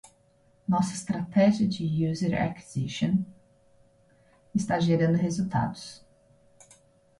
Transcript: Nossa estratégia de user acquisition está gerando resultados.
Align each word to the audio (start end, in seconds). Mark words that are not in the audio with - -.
Nossa 0.67 0.95
estratégia 0.95 1.67
de 1.67 1.83
user 2.11 2.33
acquisition 2.33 3.23
está 4.51 4.79
gerando 4.79 5.13
resultados. 5.15 6.03